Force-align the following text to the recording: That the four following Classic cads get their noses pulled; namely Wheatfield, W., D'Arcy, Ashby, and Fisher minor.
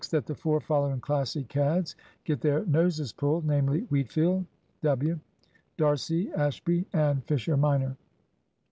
That 0.09 0.25
the 0.25 0.33
four 0.33 0.59
following 0.59 0.99
Classic 0.99 1.47
cads 1.47 1.95
get 2.23 2.41
their 2.41 2.65
noses 2.65 3.13
pulled; 3.13 3.45
namely 3.45 3.81
Wheatfield, 3.91 4.45
W., 4.81 5.19
D'Arcy, 5.77 6.33
Ashby, 6.33 6.87
and 6.93 7.23
Fisher 7.25 7.55
minor. 7.55 7.95